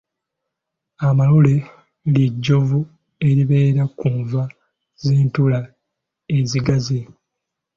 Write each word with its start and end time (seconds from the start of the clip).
Amalule 1.07 1.55
lye 2.13 2.25
jjovu 2.33 2.79
eribeera 3.27 3.83
ku 3.97 4.07
nva 4.17 4.43
z’entula 5.01 5.59
ezigaze. 6.37 6.99